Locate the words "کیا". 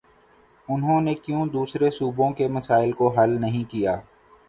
3.71-3.99